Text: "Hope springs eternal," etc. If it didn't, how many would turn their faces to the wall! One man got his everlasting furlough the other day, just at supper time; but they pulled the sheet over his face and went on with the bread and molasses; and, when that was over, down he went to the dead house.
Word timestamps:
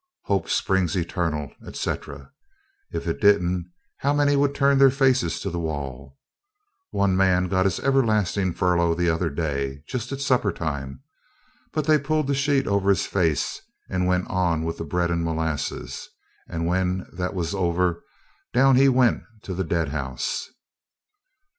"Hope 0.23 0.49
springs 0.49 0.95
eternal," 0.97 1.51
etc. 1.63 2.31
If 2.91 3.05
it 3.07 3.21
didn't, 3.21 3.69
how 3.97 4.13
many 4.13 4.35
would 4.35 4.55
turn 4.55 4.79
their 4.79 4.89
faces 4.89 5.39
to 5.41 5.51
the 5.51 5.59
wall! 5.59 6.17
One 6.89 7.15
man 7.15 7.47
got 7.47 7.65
his 7.65 7.79
everlasting 7.81 8.55
furlough 8.55 8.95
the 8.95 9.11
other 9.11 9.29
day, 9.29 9.83
just 9.87 10.11
at 10.11 10.19
supper 10.19 10.51
time; 10.51 11.03
but 11.71 11.85
they 11.85 11.99
pulled 11.99 12.25
the 12.25 12.33
sheet 12.33 12.65
over 12.65 12.89
his 12.89 13.05
face 13.05 13.61
and 13.91 14.07
went 14.07 14.27
on 14.27 14.63
with 14.63 14.79
the 14.79 14.85
bread 14.85 15.11
and 15.11 15.23
molasses; 15.23 16.09
and, 16.49 16.65
when 16.65 17.05
that 17.13 17.35
was 17.35 17.53
over, 17.53 18.01
down 18.53 18.77
he 18.77 18.89
went 18.89 19.21
to 19.43 19.53
the 19.53 19.63
dead 19.63 19.89
house. 19.89 20.49